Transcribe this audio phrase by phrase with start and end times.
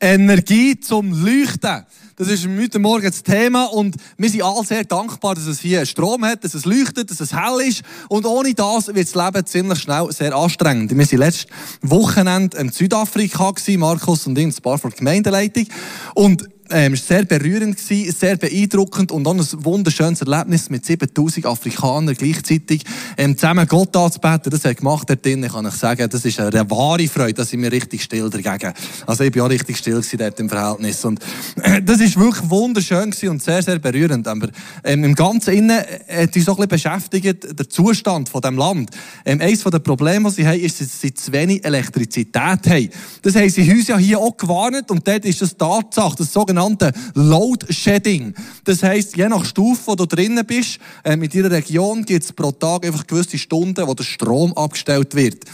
[0.00, 1.84] Energie zum Leuchten.
[2.16, 5.84] Das ist heute Morgen das Thema und wir sind alle sehr dankbar, dass es hier
[5.86, 9.46] Strom hat, dass es leuchtet, dass es hell ist und ohne das wird das Leben
[9.46, 10.90] ziemlich schnell sehr anstrengend.
[10.90, 11.46] Wir waren letztes
[11.82, 15.66] Wochenende in Südafrika, Markus und ich, ein paar der Gemeindeleitung
[16.14, 22.14] und ähm, sehr berührend, gewesen, sehr beeindruckend und auch ein wunderschönes Erlebnis mit 7000 Afrikanern
[22.14, 22.84] gleichzeitig
[23.16, 24.50] ähm, zusammen Gott anzubeten.
[24.50, 26.08] Das hat gemacht dort drin, kann ich sagen.
[26.08, 28.72] Das ist eine wahre Freude, da sind wir richtig still dagegen.
[29.06, 31.20] Also ich bin auch richtig still dort im Verhältnis und
[31.62, 34.28] äh, das ist wirklich wunderschön und sehr, sehr berührend.
[34.28, 34.48] Aber
[34.84, 38.56] ähm, im Ganzen innen äh, hat uns so ein bisschen beschäftigt, der Zustand von dem
[38.56, 38.90] Land.
[39.24, 42.88] Ähm, eines der Probleme, die sie haben, ist, dass sie zu wenig Elektrizität haben.
[43.22, 46.59] Das haben sie uns ja hier auch gewarnt und dort ist das Tatsache, das sogenannte
[46.60, 48.34] sogenannte Load Shedding.
[48.64, 52.32] Das heisst, je nach Stufe, wo du drinnen bist, äh, mit deiner Region gibt es
[52.32, 55.44] pro Tag einfach gewisse Stunden, wo der Strom abgestellt wird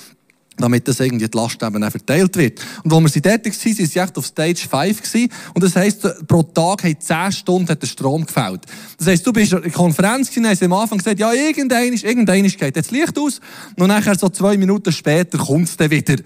[0.59, 2.61] damit das irgendwie die Last eben verteilt wird.
[2.83, 5.29] Und wo wir sie dort waren, sind sie echt auf Stage 5 gewesen.
[5.53, 8.63] Und das heisst, pro Tag hat 10 Stunden hat der Strom gefällt.
[8.97, 12.05] Das heisst, du bist in der Konferenz gewesen, hast am Anfang gesagt, ja, irgendein ist,
[12.05, 13.39] irgendein geht jetzt Licht aus.
[13.77, 16.17] Und nachher so zwei Minuten später kommt es dann wieder.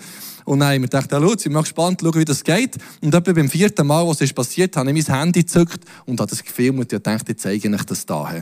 [0.51, 2.77] Und dann haben wir gedacht, ja, schau, ich bin gespannt, schauen, wie das geht.
[3.01, 6.29] Und etwa beim vierten Mal, was ist passiert, habe ich mein Handy gezückt und habe
[6.29, 8.35] das gefilmt und dachte, ich zeige euch das da.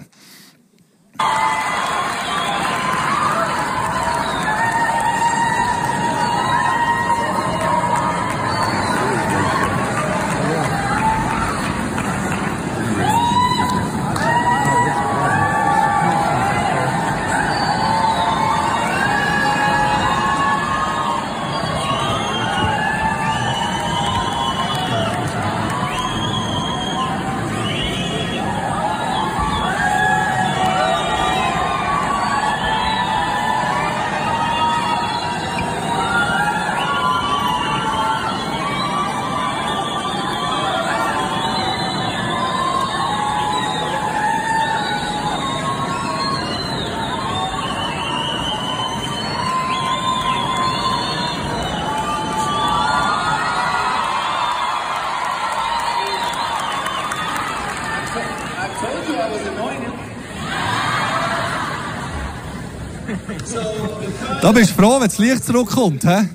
[64.49, 66.27] Da bist du froh, wenn das Licht zurückkommt, hä?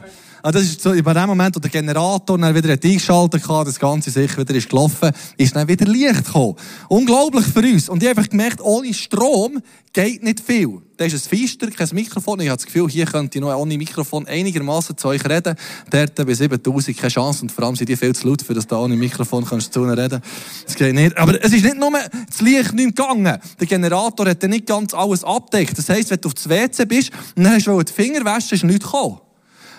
[0.45, 3.79] Also das ist so, bei dem Moment, wo der Generator dann wieder eingeschaltet hat, das
[3.79, 6.55] Ganze sicher wieder ist gelaufen, ist dann wieder Licht gekommen.
[6.89, 7.87] Unglaublich für uns.
[7.87, 9.61] Und ich habe einfach gemerkt, ohne Strom
[9.93, 10.81] geht nicht viel.
[10.97, 12.41] Da ist ein Feister, kein Mikrofon.
[12.41, 15.55] Ich habe das Gefühl, hier könnte ich noch ohne Mikrofon einigermaßen zu euch reden.
[15.89, 17.43] Dort bei 7000 keine Chance.
[17.43, 19.79] Und vor allem sind die viel zu laut, für das da ohne Mikrofon kannst du
[19.79, 20.21] zu ihnen reden.
[20.65, 21.17] Das geht nicht.
[21.17, 23.37] Aber es ist nicht nur das Licht nicht gegangen.
[23.61, 25.77] Der Generator hat dann nicht ganz alles abdeckt.
[25.77, 28.55] Das heisst, wenn du auf das WC bist und dann hast du die Finger waschen,
[28.55, 29.19] ist nichts gekommen.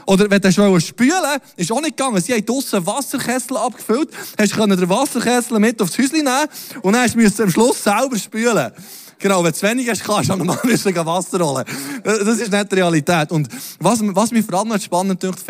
[0.06, 2.20] Oder wenn du spülen ist auch nicht gegangen.
[2.20, 6.48] Sie haben draussen Wasserkessel abgefüllt, hast du den Wasserkessel mit aufs Häuschen nehmen
[6.82, 8.72] und dann musst du am Schluss selber spülen.
[9.18, 11.64] Genau, wenn du zu wenig hast, kannst du normal müssen Wasser holen.
[12.02, 13.30] Das ist nicht die Realität.
[13.30, 13.48] Und
[13.80, 15.42] was, was mich vor allem noch spannend dünkt,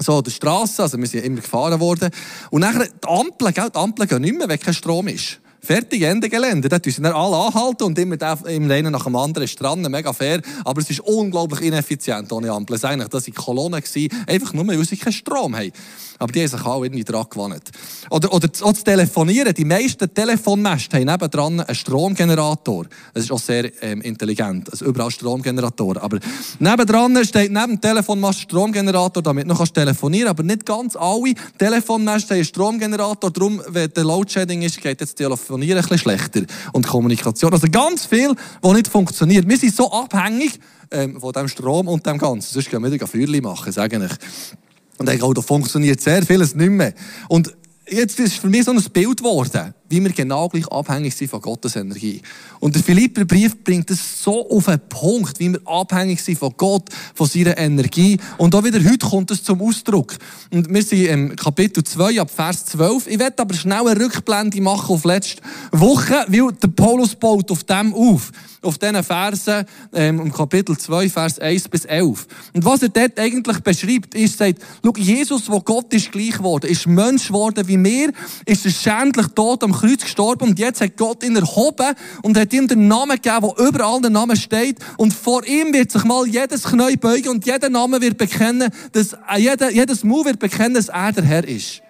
[0.00, 2.10] so der Straße, also wir sind immer gefahren worden.
[2.50, 5.40] Und nachher die Ampeln, gell, die Ampeln gehen nicht mehr, wenn kein Strom ist.
[5.68, 6.70] Fertig, Ende Gelände.
[6.70, 10.14] Dort müssen wir alle anhalten und immer im einen nach dem anderen ist dran, mega
[10.14, 10.40] fair.
[10.64, 12.76] Aber es ist unglaublich ineffizient ohne Ampel.
[12.76, 13.82] Es war eigentlich, das waren Kolonnen,
[14.26, 15.70] einfach nur, weil sie keinen Strom haben.
[16.18, 17.70] Aber die haben sich auch irgendwie dran gewandt.
[18.10, 19.54] Oder, oder auch zu telefonieren.
[19.54, 22.86] Die meisten Telefonmäste haben nebendran einen Stromgenerator.
[23.14, 24.70] Das ist auch sehr ähm, intelligent.
[24.70, 26.02] Also überall Stromgenerator.
[26.02, 26.18] Aber
[26.58, 30.40] nebendran steht neben dem Telefonmast Stromgenerator, damit du noch telefonieren kannst.
[30.40, 33.30] Aber nicht ganz alle Telefonmäste haben einen Stromgenerator.
[33.30, 36.42] Darum, wenn der Loadshedding ist, geht jetzt Telefonieren ein bisschen schlechter.
[36.72, 37.52] Und Kommunikation.
[37.52, 39.48] Also ganz viel, was nicht funktioniert.
[39.48, 40.58] Wir sind so abhängig
[40.90, 42.52] ähm, von dem Strom und dem Ganzen.
[42.52, 44.67] Sonst können wir wieder Feuerchen machen, sage ich.
[44.98, 46.92] Und auch da funktioniert sehr vieles nicht mehr.
[47.28, 47.54] Und
[47.88, 51.40] jetzt ist für mich so ein Bild geworden, wie wir genau gleich abhängig sind von
[51.40, 52.22] Gottes Energie.
[52.60, 56.88] Und der Philipperbrief bringt es so auf einen Punkt, wie wir abhängig sind von Gott,
[57.14, 58.18] von seiner Energie.
[58.36, 60.16] Und auch wieder heute kommt es zum Ausdruck.
[60.50, 63.06] Und wir sind im Kapitel 2 ab Vers 12.
[63.06, 65.42] Ich werde aber schnell eine Rückblende machen auf letzte
[65.72, 68.32] Woche, weil der Paulus baut auf dem auf
[68.62, 72.26] auf diesen Versen ähm, im Kapitel 2, Vers 1 bis 11.
[72.54, 76.68] Und was er dort eigentlich beschreibt, ist, sagt, schau, Jesus, wo Gott ist gleich geworden,
[76.68, 78.12] ist Mensch geworden wie mir,
[78.46, 82.52] ist er schändlich tot am Kreuz gestorben und jetzt hat Gott ihn erhoben und hat
[82.52, 86.26] ihm den Namen gegeben, wo überall der Name steht und vor ihm wird sich mal
[86.26, 90.74] jedes Knie beugen und jeder Name wird bekennen, dass, äh, jeder, jedes Mund wird bekennen,
[90.74, 91.82] dass er der Herr ist.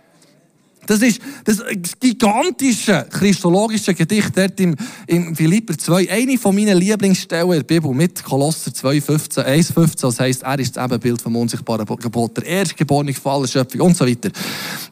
[0.88, 1.60] Das ist das
[2.00, 4.74] gigantische christologische Gedicht dort im,
[5.06, 6.10] im Philipper 2.
[6.10, 10.00] Eine von meinen Lieblingsstellen in der Bibel mit Kolosser 2,15, 1,15.
[10.00, 13.98] Das heisst, er ist das Ebenbild vom unsichtbaren Gebot, der Erstgeborene von aller Schöpfung und
[13.98, 14.30] so weiter.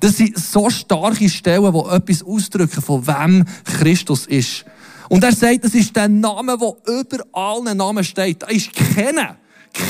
[0.01, 4.67] Das sind so starke Stellen, die etwas ausdrücken, von wem Christus ist.
[5.09, 8.43] Und er sagt, das ist der Name, der über allen Namen steht.
[8.43, 9.39] Da ist keiner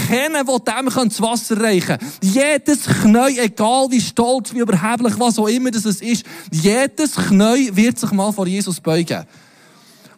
[0.08, 2.12] kennen, der dem das Wasser reichen kann.
[2.22, 7.98] Jedes Knäu, egal wie stolz, wie überheblich, was auch immer das ist, jedes Knäu wird
[7.98, 9.24] sich mal vor Jesus beugen.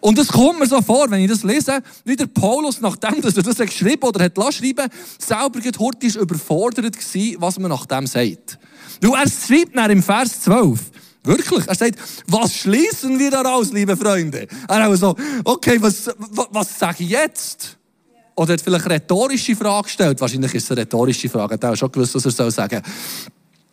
[0.01, 3.37] Und es kommt mir so vor, wenn ich das lese, wie der Paulus, nachdem dass
[3.37, 4.89] er das geschrieben oder hat schreiben
[5.19, 8.59] selber heute ist überfordert gewesen, was man nach dem sagt.
[9.01, 10.81] Weil er schreibt nach im Vers 12,
[11.25, 11.67] Wirklich.
[11.67, 14.47] Er sagt, was schließen wir daraus, liebe Freunde?
[14.67, 17.78] Er hat so, okay, was, was, was sage ich jetzt?
[18.39, 20.21] Oder hat vielleicht eine rhetorische Frage gestellt.
[20.21, 21.55] Wahrscheinlich ist es eine rhetorische Frage.
[21.55, 22.81] Er hat auch schon gewusst, was er soll sagen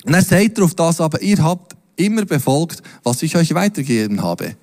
[0.03, 4.55] Und er sagt auf das aber, ihr habt immer befolgt, was ich euch weitergegeben habe.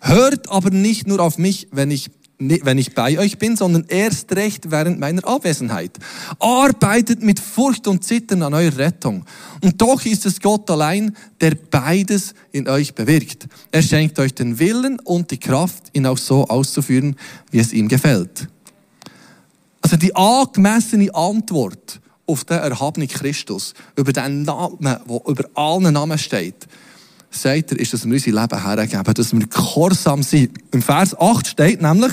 [0.00, 4.34] Hört aber nicht nur auf mich, wenn ich wenn ich bei euch bin, sondern erst
[4.34, 5.96] recht während meiner Abwesenheit.
[6.40, 9.24] Arbeitet mit Furcht und Zittern an eurer Rettung.
[9.62, 13.46] Und doch ist es Gott allein, der beides in euch bewirkt.
[13.70, 17.14] Er schenkt euch den Willen und die Kraft, ihn auch so auszuführen,
[17.52, 18.48] wie es ihm gefällt.
[19.94, 26.18] Also die angemessene Antwort auf den erhabenen Christus, über den Namen, der über allen Namen
[26.18, 26.66] steht,
[27.30, 30.58] sagt er, ist, dass wir unser Leben hergeben, dass wir gehorsam sind.
[30.72, 32.12] Im Vers 8 steht nämlich,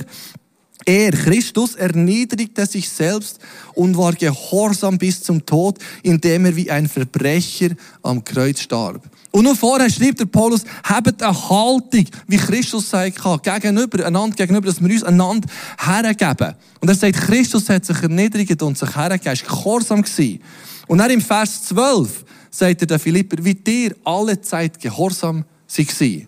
[0.85, 3.39] er, Christus, erniedrigte sich selbst
[3.73, 7.69] und war gehorsam bis zum Tod, indem er wie ein Verbrecher
[8.03, 9.01] am Kreuz starb.
[9.31, 14.67] Und nur vorher schreibt der Paulus, habt eine Haltung, wie Christus sagt, gegenüber, einander gegenüber,
[14.67, 15.47] dass wir uns einander
[15.79, 16.55] hergeben.
[16.81, 20.41] Und er sagt, Christus hat sich erniedrigt und sich hergegeben, er war gehorsam gewesen.
[20.87, 25.45] Und dann im Vers 12 sagt er der Philipper, wie dir alle Zeit gehorsam
[25.77, 26.21] war.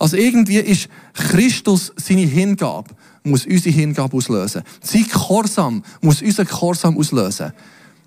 [0.00, 2.92] Also irgendwie ist Christus seine Hingabe,
[3.22, 4.64] muss unsere Hingabe auslösen.
[4.80, 7.52] Sein Gehorsam muss unser Gehorsam auslösen.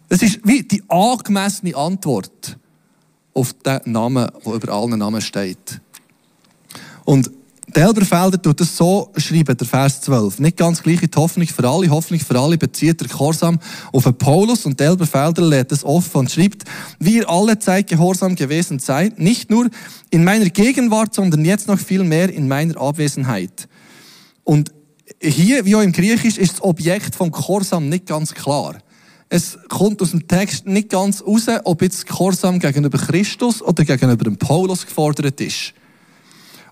[0.10, 2.58] Das ist wie die angemessene Antwort
[3.36, 5.80] auf den Namen, der über allen Namen steht.
[7.04, 7.30] Und
[7.76, 10.40] der Elberfelder tut es so schreiben, der Vers 12.
[10.40, 11.90] Nicht ganz gleiche Hoffnung für alle.
[11.90, 13.60] Hoffnung für alle bezieht der Gehorsam
[13.92, 16.64] auf den Paulus und der Elberfelder lädt es offen und schreibt,
[17.00, 19.70] wie ihr alle Zeit gehorsam gewesen seid, nicht nur
[20.10, 23.68] in meiner Gegenwart, sondern jetzt noch viel mehr in meiner Abwesenheit.
[24.44, 24.72] Und
[25.20, 28.76] hier, wie auch im Griechisch, ist das Objekt vom Gehorsam nicht ganz klar
[29.30, 34.24] es kommt aus dem Text nicht ganz raus, ob jetzt Gehorsam gegenüber Christus oder gegenüber
[34.24, 35.74] dem Paulus gefordert ist.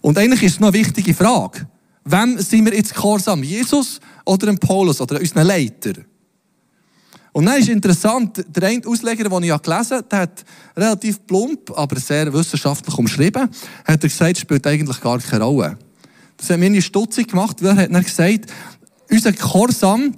[0.02, 1.68] Und eigentlich ist es noch eine wichtige Frage.
[2.06, 3.42] Wem sind wir jetzt Gehorsam?
[3.44, 5.94] Jesus oder dem Paulus oder unseren Leiter?
[7.32, 10.46] Und dann ist interessant, der eine Ausleger, den ich gelesen habe, der hat
[10.78, 13.50] relativ plump, aber sehr wissenschaftlich umschrieben,
[13.86, 15.80] hat er gesagt, spielt eigentlich gar keine Rolle.
[16.38, 18.52] Das hat eine Stutzig gemacht, weil er hat dann gesagt,
[19.10, 20.16] unser Gehorsam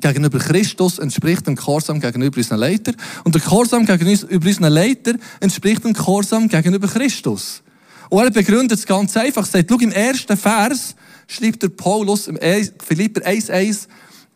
[0.00, 2.92] gegenüber Christus entspricht dem Gehorsam gegenüber unseren Leiter.
[3.24, 7.62] Und der Gehorsam gegenüber unseren Leiter entspricht dem Gehorsam gegenüber Christus.
[8.08, 9.42] Und er begründet es ganz einfach.
[9.46, 10.94] Er sagt, schau, im ersten Vers
[11.26, 13.86] schreibt der Paulus im Philipper 1,1,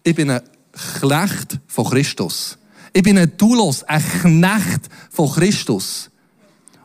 [0.05, 0.43] ich bin ein
[1.01, 2.59] Knecht von Christus.
[2.93, 6.11] Ich bin ein Doulos, ein Knecht von Christus.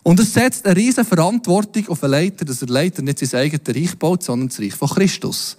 [0.04, 3.68] Und es setzt eine riesige Verantwortung auf den Leiter, dass der Leiter nicht sein eigenes
[3.68, 5.58] Reich baut, sondern das Reich von Christus.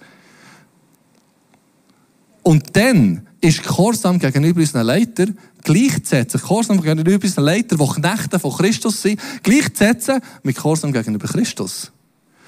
[2.49, 8.51] Und dann ist Gehorsam gegenüber unseren Leitern gleichzusetzen, Gehorsam gegenüber unseren Leitern, die Knechte von
[8.53, 11.91] Christus sind, gleichzusetzen mit Gehorsam gegenüber Christus.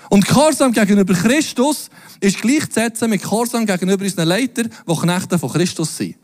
[0.09, 5.95] Und Gehorsam gegenüber Christus ist gleichzusetzen mit Gehorsam gegenüber unseren Leitern, die Knechte von Christus
[5.95, 6.15] sind.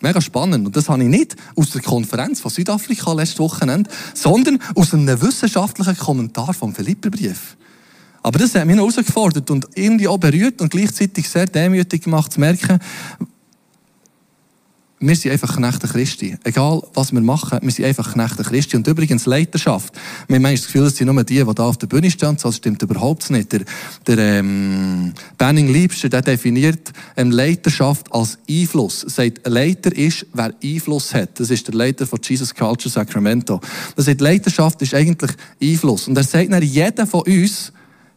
[0.00, 0.66] Mega spannend.
[0.66, 5.22] Und das habe ich nicht aus der Konferenz von Südafrika letztes Wochenende, sondern aus einem
[5.22, 7.56] wissenschaftlichen Kommentar vom Philipperbrief.
[8.24, 12.32] Aber das hat mich noch herausgefordert und irgendwie auch berührt und gleichzeitig sehr demütig gemacht,
[12.32, 12.80] zu merken,
[14.98, 16.34] wir sind einfach Knechte Christi.
[16.42, 18.76] Egal, was wir machen, wir sind einfach Knechte Christi.
[18.76, 19.92] Und übrigens, Leiterschaft.
[20.26, 22.38] Wir haben das Gefühl, es sind nur die, die da auf der Bühne stehen.
[22.42, 23.52] Das stimmt überhaupt nicht.
[23.52, 23.60] Der,
[24.06, 29.04] der ähm, Benning Liebster, der definiert ähm, Leiterschaft als Einfluss.
[29.04, 31.38] Er sagt, Leiter ist, wer Einfluss hat.
[31.38, 33.60] Das ist der Leiter von Jesus Culture Sacramento.
[33.96, 36.08] Das sagt, Leiterschaft ist eigentlich Einfluss.
[36.08, 37.73] Und er sagt, jeder von uns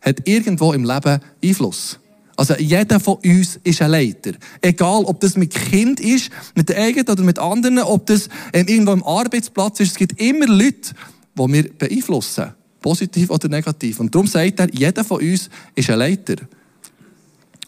[0.08, 2.00] hat irgendwo im Leben Einfluss.
[2.36, 4.34] Also jeder von uns ist ein Leiter.
[4.62, 8.68] Egal, ob das mit Kind ist, mit der eigenen oder mit anderen, ob das ähm,
[8.68, 9.92] irgendwo im Arbeitsplatz ist.
[9.92, 10.94] Es gibt immer Leute,
[11.36, 12.54] die wir beeinflussen.
[12.80, 14.00] Positiv oder negativ.
[14.00, 16.36] Und darum sagt er, jeder von uns ist ein Leiter.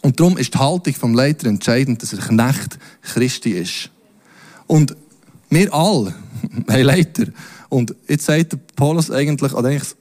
[0.01, 3.89] Und darum ist die Haltung vom Leiter entscheidend, dass er Knecht Christi ist.
[4.67, 4.95] Und
[5.49, 6.13] wir alle
[6.69, 7.25] haben Leiter.
[7.69, 9.95] Und jetzt sagt Paulus eigentlich, oder eigentlich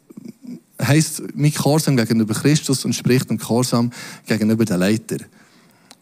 [0.82, 3.90] heisst mit Gehorsam gegenüber Christus und spricht im Gehorsam
[4.26, 5.18] gegenüber den Leiter.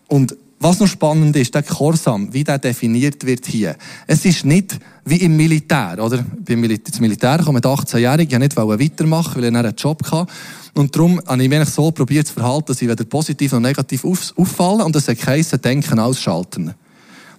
[0.08, 3.76] Und was noch spannend ist, der Gehorsam, wie der definiert wird hier.
[4.06, 6.24] Es ist nicht wie im Militär, oder?
[6.46, 10.32] Beim Militär, das Militär kommen 18-Jährige ja nicht weitermachen, weil er einen Job hatte.
[10.74, 14.04] Und darum habe ich mich so probiert zu verhalten, dass ich weder positiv noch negativ
[14.04, 16.74] auffallen und das heisst, Denken ausschalten.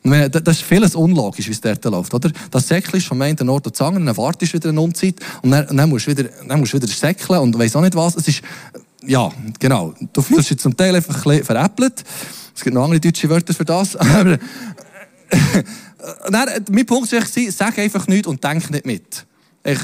[0.10, 2.32] Das ist vieles unlogisch, wie es dort läuft, oder?
[2.52, 5.52] Das Säckchen ist vom einen Ort zu anderen, dann wartest du wieder eine Umzeit und
[5.52, 8.16] dann, dann, musst du wieder, dann musst du wieder säckeln und weiss auch nicht was.
[8.16, 8.42] Es ist,
[9.06, 9.94] ja, genau.
[10.14, 12.04] Du fühlst dich zum Teil einfach ein veräppelt.
[12.56, 13.96] Es gibt noch andere deutsche Wörter für das.
[13.96, 14.38] Aber,
[16.30, 17.22] dann, mein Punkt war,
[17.52, 19.26] sag einfach nichts und denk nicht mit.
[19.64, 19.80] Ich,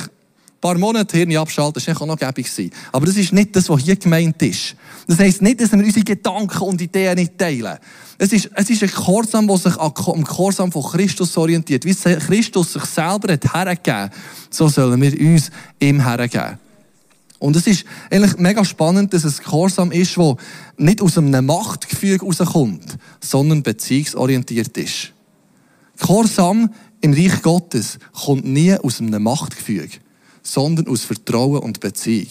[0.63, 2.71] paar Monate Hirn abschalten, das war auch noch gäbig.
[2.93, 4.77] Aber das ist nicht das, was hier gemeint ist.
[5.07, 7.77] Das heisst nicht, dass wir unsere Gedanken und Ideen nicht teilen.
[8.17, 11.83] Es ist, es ist ein Gehorsam, der sich am Gehorsam von Christus orientiert.
[11.83, 14.09] Wie Christus sich selber hat hergegeben,
[14.49, 15.51] so sollen wir uns
[15.81, 16.57] ihm hergeben.
[17.39, 20.35] Und es ist eigentlich mega spannend, dass es Gehorsam ist, das
[20.77, 25.11] nicht aus einem Machtgefüge rauskommt, sondern beziehungsorientiert ist.
[25.99, 26.69] Gehorsam
[27.01, 29.99] im Reich Gottes kommt nie aus einem Machtgefüge
[30.43, 32.27] sondern aus Vertrauen und Beziehung.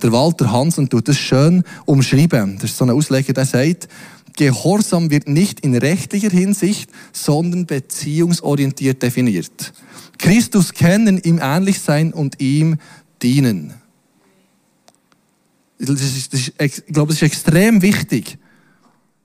[0.00, 2.56] Der Walter Hansen tut das schön umschreiben.
[2.60, 3.88] Das ist so ein Ausleger, der sagt,
[4.36, 9.72] Gehorsam wird nicht in rechtlicher Hinsicht, sondern beziehungsorientiert definiert.
[10.16, 12.76] Christus kennen, ihm ähnlich sein und ihm
[13.20, 13.74] dienen.
[15.80, 18.38] Das ist, das ist, ich glaube, es ist extrem wichtig,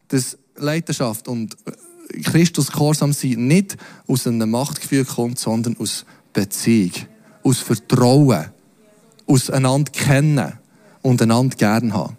[0.08, 1.58] dass Leiterschaft und
[2.24, 6.94] Christus Gehorsam sein nicht aus einem Machtgefühl kommt, sondern aus Beziehung
[7.44, 8.46] aus Vertrauen,
[9.28, 10.54] aus einander kennen
[11.02, 12.18] und einander gern haben.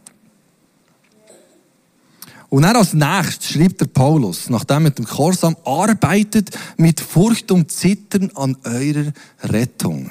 [2.55, 7.73] Und dann als nächstes schreibt der Paulus, nachdem mit dem Chorsam arbeitet mit Furcht und
[7.73, 9.13] Zittern an eurer
[9.43, 10.11] Rettung.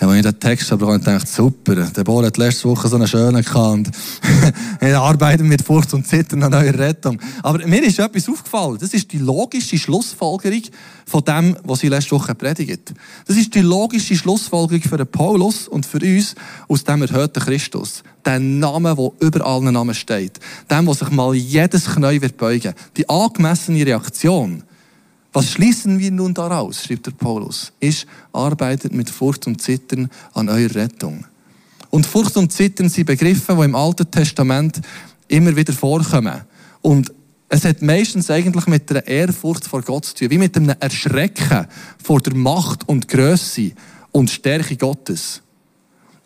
[0.00, 3.08] Als ich den Text habe, habe gedacht, super, der Bohr hat letzte Woche so einen
[3.08, 3.90] schönen gehabt und
[4.80, 7.20] er arbeitet mit Furcht und Zittern an eurer Rettung.
[7.42, 8.78] Aber mir ist etwas aufgefallen.
[8.80, 10.62] Das ist die logische Schlussfolgerung
[11.04, 12.94] von dem, was ich letzte Woche predigt.
[13.26, 16.34] Das ist die logische Schlussfolgerung für den Paulus und für uns
[16.68, 18.02] aus dem erhöhten Christus.
[18.24, 20.38] Der Name, der über allen Namen steht.
[20.70, 22.74] Dem, wo sich mal jedes Knie wird beugen.
[22.96, 24.62] Die angemessene Reaktion
[25.38, 30.48] was schließen wir nun daraus, schreibt der Paulus, ist, arbeitet mit Furcht und Zittern an
[30.48, 31.24] eurer Rettung.
[31.90, 34.80] Und Furcht und Zittern sind Begriffe, die im Alten Testament
[35.28, 36.40] immer wieder vorkommen.
[36.82, 37.12] Und
[37.48, 41.68] es hat meistens eigentlich mit einer Ehrfurcht vor Gott zu tun, wie mit einem Erschrecken
[42.02, 43.70] vor der Macht und Größe
[44.10, 45.40] und Stärke Gottes.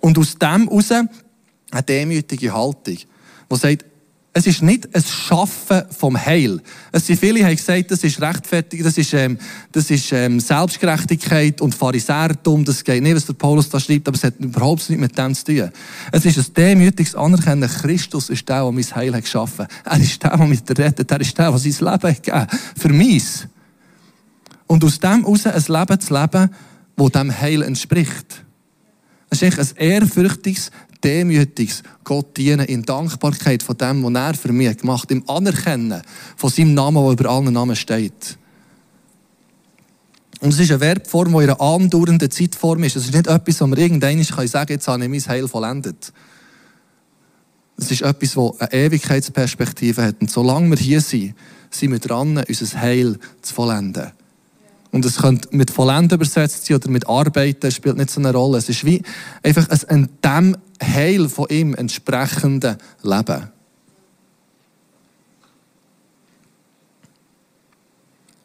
[0.01, 3.85] Und aus dem heraus eine demütige Haltung, die sagt,
[4.35, 6.61] es ist nicht ein Schaffen vom Heil.
[6.91, 9.39] Es sind viele, haben gesagt, das ist Rechtfertigung, das ist, ähm,
[9.73, 12.65] das ist ähm, Selbstgerechtigkeit und Pharisäertum.
[12.65, 15.35] Das geht nicht, was der Paulus da schreibt, aber es hat überhaupt nichts mit dem
[15.35, 15.71] zu tun.
[16.13, 17.69] Es ist ein demütiges Anerkennen.
[17.69, 19.67] Christus ist der, der mein Heil hat geschaffen.
[19.85, 21.11] Er ist der, der mich rettet.
[21.11, 22.47] Er ist der, der sein Leben hat gegeben
[22.77, 23.25] Für mich.
[24.67, 26.51] Und aus dem heraus ein Leben zu leben,
[26.97, 28.45] das dem Heil entspricht.
[29.29, 30.71] Es ist ein ehrfürchtiges,
[31.03, 36.03] demütiges Gott dienen in Dankbarkeit von dem, was er für mich gemacht hat, im Anerkennen
[36.37, 38.39] von seinem Namen, der über allen Namen steht.
[40.41, 42.97] Und es ist eine Verbform, die in einer andauernden Zeitform ist.
[42.97, 46.13] Es ist nicht etwas, wo man irgendwann sagen kann, jetzt habe ich mein Heil vollendet.
[47.77, 50.17] Es ist etwas, das eine Ewigkeitsperspektive hat.
[50.21, 51.35] Und solange wir hier sind,
[51.71, 54.11] sind wir dran, unser Heil zu vollenden.
[54.91, 58.59] Und es könnte mit Vollenden übersetzt sein oder mit Arbeiten, spielt nicht so eine Rolle.
[58.59, 59.03] Es ist wie
[59.43, 63.51] einfach ein dem Heil von ihm entsprechende Leben.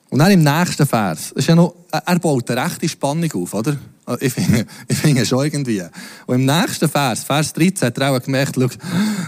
[0.10, 3.78] Und dann im nächsten Vers, ist ja noch, er baut eine rechte Spannung auf, oder?
[4.22, 5.84] Ich finde, ich finde schon irgendwie.
[6.26, 8.58] Und im nächsten Vers, Vers 13, hat er auch gemerkt,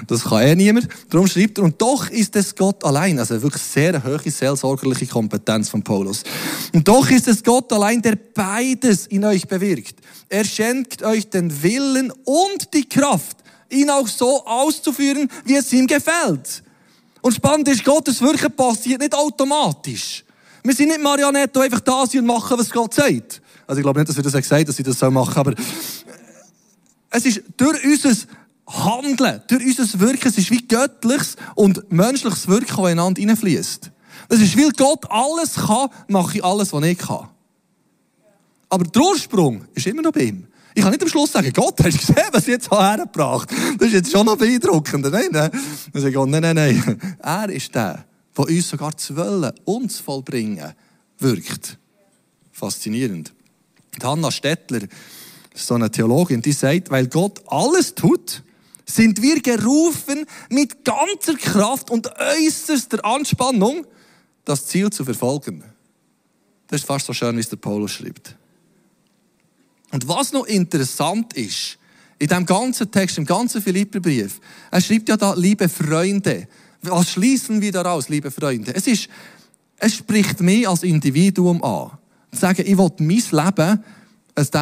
[0.07, 0.87] das kann eh niemand.
[1.09, 3.19] Darum schreibt er, und doch ist es Gott allein.
[3.19, 6.23] Also wirklich sehr hohe seelsorgerliche Kompetenz von Paulus.
[6.73, 9.99] Und doch ist es Gott allein, der beides in euch bewirkt.
[10.29, 13.37] Er schenkt euch den Willen und die Kraft,
[13.69, 16.63] ihn auch so auszuführen, wie es ihm gefällt.
[17.21, 20.23] Und spannend ist, Gottes Wirken passiert nicht automatisch.
[20.63, 23.41] Wir sind nicht Marionette, die einfach da sind und machen, was Gott sagt.
[23.65, 25.53] Also ich glaube nicht, dass wir das gesagt haben, dass sie das so machen, aber
[27.09, 28.15] es ist durch unser
[28.67, 33.91] Handeln, durch unser Wirken, es ist wie göttliches und menschliches Wirken, das ineinander hineinfließt.
[34.27, 37.29] Das ist, weil Gott alles kann, mache ich alles, was ich kann.
[38.69, 40.47] Aber der Ursprung ist immer noch bei ihm.
[40.75, 43.49] Ich kann nicht am Schluss sagen, Gott, hast du gesehen, was ich jetzt hergebracht
[43.79, 45.09] Das ist jetzt schon noch beeindruckender.
[45.09, 45.49] Nein, nein.
[45.51, 47.17] Dann sage ich, nein, nein, nein.
[47.19, 48.05] Er ist der,
[48.37, 50.73] der uns sogar zu wollen und zu vollbringen
[51.17, 51.77] wirkt.
[52.51, 53.33] Faszinierend.
[53.99, 54.81] Die Hanna Stettler
[55.53, 58.43] so eine Theologin, die sagt, weil Gott alles tut,
[58.85, 63.85] sind wir gerufen, mit ganzer Kraft und äußerster Anspannung
[64.45, 65.63] das Ziel zu verfolgen.
[66.67, 68.35] Das ist fast so schön, wie es der Paulus schreibt.
[69.91, 71.77] Und was noch interessant ist,
[72.19, 74.39] in dem ganzen Text, im ganzen Philipperbrief,
[74.71, 76.47] er schreibt ja da, liebe Freunde.
[76.81, 78.75] Was schließen wir daraus, liebe Freunde?
[78.75, 79.09] Es ist,
[79.77, 81.91] es spricht mich als Individuum an.
[82.31, 83.83] Zu sagen, ich will mein Leben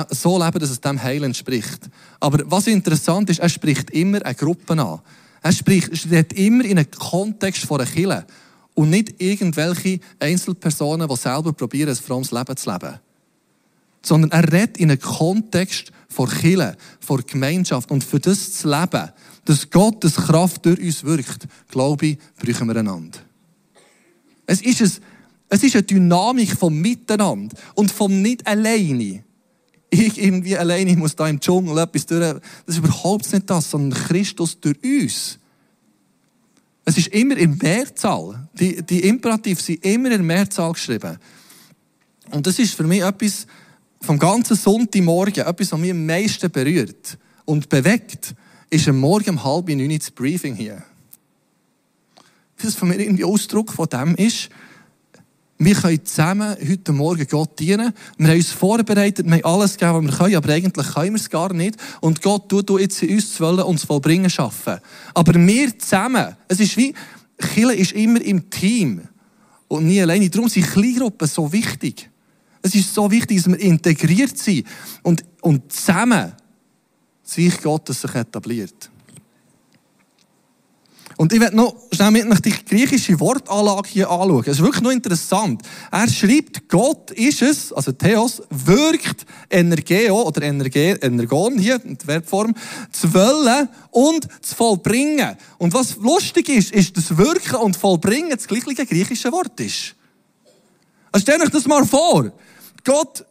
[0.09, 1.89] so leben, dass es dem Heil entspricht.
[2.19, 4.99] Aber was interessant ist, er spricht immer eine Gruppe an.
[5.41, 8.25] Er spricht, steht immer in einem Kontext von einer Kirche.
[8.73, 12.99] Und nicht irgendwelche Einzelpersonen, die selber probieren, ein frommes Leben zu leben.
[14.07, 17.91] Sondern er redet in einem Kontext von Kirche, von Gemeinschaft.
[17.91, 19.11] Und für das zu leben,
[19.45, 23.19] dass Gottes Kraft durch uns wirkt, glaube ich, brauchen wir einander.
[24.45, 24.91] Es ist, ein,
[25.49, 29.23] es ist eine Dynamik vom Miteinander und vom Nicht alleine
[29.89, 32.21] ich irgendwie alleine, muss da im Dschungel etwas durch.
[32.65, 35.39] Das ist überhaupt nicht das, sondern Christus durch uns.
[36.85, 38.47] Es ist immer in Mehrzahl.
[38.53, 41.17] Die, die Imperativ sind immer in Mehrzahl geschrieben.
[42.31, 43.47] Und das ist für mich etwas
[44.01, 48.35] vom ganzen Sonntagmorgen, etwas, was mich am meisten berührt und bewegt,
[48.69, 50.83] ist am Morgen um halb neun das Briefing hier.
[52.61, 54.49] Das für mich irgendwie Ausdruck von dem ist,
[55.59, 57.91] wir können zusammen heute Morgen Gott dienen.
[58.17, 61.19] Wir haben uns vorbereitet, wir haben alles gegeben, was wir können, aber eigentlich können wir
[61.19, 61.77] es gar nicht.
[61.99, 64.77] Und Gott tut jetzt in uns zu wollen und zu vollbringen schaffen.
[65.15, 66.93] Aber wir zusammen, es ist wie,
[67.53, 69.01] Chile ist immer im Team
[69.67, 70.29] und nie alleine.
[70.29, 72.09] Darum sind Kleingruppen so wichtig.
[72.67, 74.67] Es ist so wichtig, dass wir integriert sind
[75.01, 76.33] und, und zusammen
[77.23, 78.89] das Reich Gottes sich etabliert.
[81.15, 84.41] Und ich werde noch schnell mit euch die griechische Wortanlage hier anschauen.
[84.41, 85.61] Es ist wirklich noch interessant.
[85.91, 92.05] Er schreibt, Gott ist es, also Theos, wirkt Energeo oder Energe, Energon hier, in der
[92.05, 92.53] Verbform,
[92.91, 95.37] zu wollen und zu vollbringen.
[95.57, 99.95] Und was lustig ist, ist, dass Wirken und Vollbringen das gleiche griechische Wort ist.
[101.13, 102.31] Also stellt euch das mal vor.
[102.87, 103.25] Gott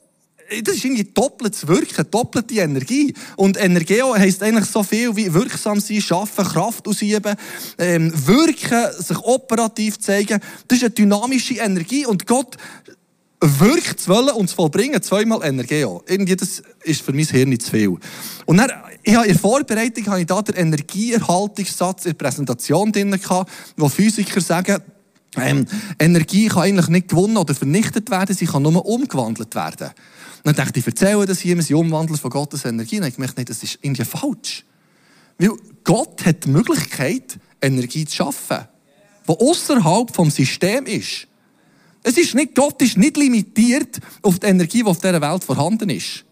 [0.62, 3.12] das ist irgendwie doppeltes Wirken, doppelte Energie.
[3.36, 7.34] Und Energeo heisst eigentlich so viel wie wirksam sein, schaffen, Kraft ausüben,
[7.78, 10.40] ähm, wirken, sich operativ zeigen.
[10.68, 12.56] Das ist eine dynamische Energie und Gott
[13.40, 16.02] wirkt zu wollen und zu vollbringen, zweimal Energeo.
[16.06, 17.96] Irgendwie, das ist für mein Hirn nicht zu viel.
[18.46, 18.70] Und dann,
[19.02, 23.50] ich habe in der Vorbereitung habe ich da den Energieerhaltungssatz in der Präsentation drin gehabt,
[23.76, 24.78] wo Physiker sagen,
[25.36, 25.66] ähm,
[25.98, 29.88] Energie kann eigentlich nicht gewonnen oder vernichtet werden, sie kann nur umgewandelt werden.
[29.88, 33.00] Und dann dachte ich, ich erzähle das hier, wir sind umwandelt von Gottes Energie.
[33.00, 34.64] Und ich gemerkt, nein, das ist irgendwie falsch.
[35.38, 35.50] Weil
[35.84, 38.68] Gott hat die Möglichkeit, Energie zu schaffen,
[39.28, 41.26] die außerhalb vom System ist.
[42.02, 45.90] Es ist nicht, Gott ist nicht limitiert auf die Energie, die auf dieser Welt vorhanden
[45.90, 46.24] ist.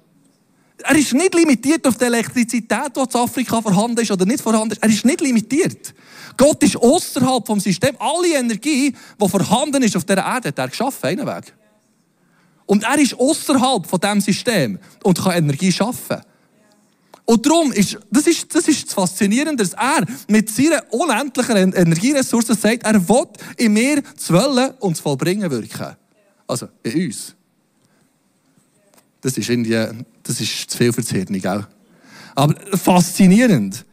[0.87, 4.73] Er ist nicht limitiert auf die Elektrizität, die in Afrika vorhanden ist oder nicht vorhanden
[4.73, 4.83] ist.
[4.83, 5.95] Er ist nicht limitiert.
[6.37, 7.97] Gott ist außerhalb vom System.
[7.99, 11.55] Alle Energie, die vorhanden ist auf dieser Erde, hat er geschaffen, einen Weg.
[12.67, 16.21] Und er ist außerhalb von diesem System und kann Energie schaffen.
[17.25, 22.49] Und darum ist, das ist, das ist das Faszinierende, dass er mit seiner unendlichen Energieressource
[22.49, 25.97] sagt, er will in mir zu wollen und zu vollbringen wirken.
[26.47, 27.35] Also, in uns.
[29.23, 31.67] Das ist irgendwie, das ist zu viel für das gell?
[32.35, 33.85] Aber faszinierend.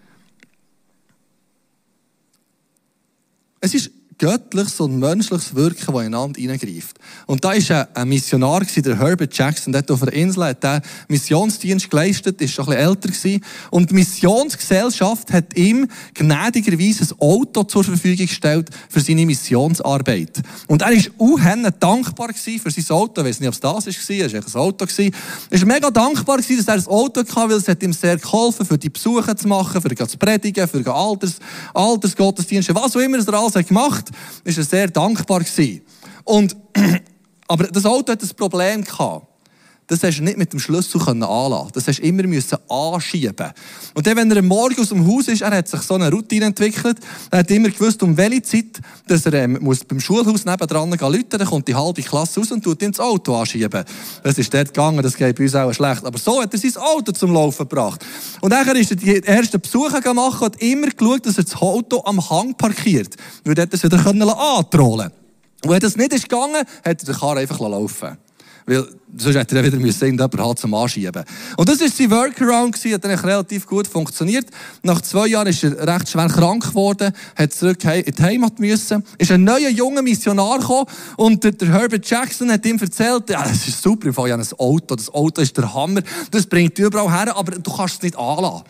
[3.59, 6.95] Es ist göttliches und menschliches Wirken, das ineinander hineingreift.
[7.25, 11.89] Und da war ein Missionar, der Herbert Jackson, der auf einer Insel hat der Missionsdienst
[11.89, 13.43] geleistet, ist schon ein bisschen älter gewesen.
[13.71, 20.39] Und die Missionsgesellschaft hat ihm gnädigerweise ein Auto zur Verfügung gestellt für seine Missionsarbeit.
[20.67, 23.21] Und er war unheimlich dankbar für sein Auto.
[23.21, 24.85] Ich weiß nicht, ob es das war, es war ein Auto.
[25.49, 28.67] Er war mega dankbar, dass er ein Auto hatte, weil es hat ihm sehr geholfen,
[28.67, 31.39] für die Besuche zu machen, für zu predigen, für Alters,
[31.73, 34.10] Altersgottesdienste, was auch immer er alles hat gemacht
[34.43, 35.81] ist er sehr dankbar gewesen.
[36.23, 36.55] Und,
[37.47, 39.27] aber das Auto hat ein Problem gehabt.
[39.87, 43.51] Das hast du nicht mit dem Schlüssel anlassen Das hast du immer müssen anschieben
[43.93, 46.09] Und dann, wenn er am Morgen aus dem Haus ist, er hat sich so eine
[46.09, 46.97] Routine entwickelt.
[47.29, 51.25] Er hat immer gewusst, um welche Zeit, dass er ähm, muss beim Schulhaus nebendran gehen
[51.29, 53.83] dann kommt die halbe Klasse raus und tut ihn ins Auto anschieben.
[54.23, 56.05] Das ist dort gegangen, das geht bei uns auch schlecht.
[56.05, 58.05] Aber so hat er sein Auto zum Laufen gebracht.
[58.39, 61.55] Und dann ist er die ersten Besuche gemacht und hat immer geschaut, dass er das
[61.55, 63.15] Auto am Hang parkiert.
[63.43, 65.11] Weil dort es wieder antrollen
[65.65, 68.17] Und wenn das nicht ist gegangen, hat er den Karren einfach laufen
[68.65, 68.85] Weil
[69.17, 71.23] sonst hätte er wieder müssen irgendjemand halt zum Anschieben.
[71.57, 74.47] Und das war sein Workaround gewesen, hat eigentlich relativ gut funktioniert.
[74.83, 79.03] Nach zwei Jahren ist er recht schwer krank geworden, hat zurück in die Heimat müssen,
[79.17, 80.85] ist ein neuer junger Missionar gekommen
[81.17, 84.95] und der, Herbert Jackson hat ihm erzählt, ja, das ist super, ich habe ein Auto,
[84.95, 88.17] das Auto ist der Hammer, das bringt dich überall her, aber du kannst es nicht
[88.17, 88.63] anlassen.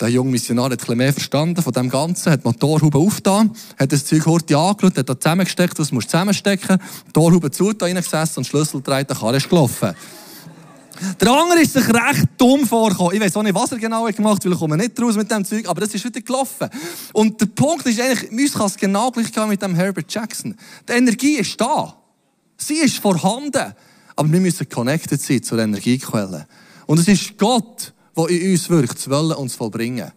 [0.00, 3.92] Der junge Missionar hat ein mehr verstanden von dem Ganzen, hat die Motorhaube aufgetan, hat
[3.92, 8.38] das Zeug heute angeschaut, hat da zusammengesteckt, was musst du zusammenstecken, Motorhaube zu, da reingesessen
[8.38, 9.94] und Schlüssel dreht, der Karre ist gelaufen.
[11.20, 13.14] Der andere ist sich recht dumm vorgekommen.
[13.14, 15.30] Ich weiß auch nicht, was er genau hat gemacht, weil ich komme nicht raus mit
[15.30, 16.68] dem Zeug, aber das ist wieder gelaufen.
[17.12, 20.56] Und der Punkt ist eigentlich, uns kann es genau gleich gehen mit dem Herbert Jackson.
[20.88, 21.96] Die Energie ist da.
[22.56, 23.74] Sie ist vorhanden.
[24.14, 26.46] Aber wir müssen connected sein zur Energiequelle.
[26.86, 30.10] Und es ist Gott, der in uns wirkt, zu wollen und zu vollbringen.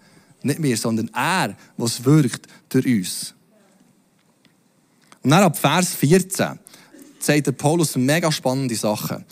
[0.44, 3.34] Nicht wir, sondern er, was wirkt durch uns.
[5.24, 6.60] Und dann ab Vers 14
[7.20, 9.26] sagt der Paulus mega spannende Sachen.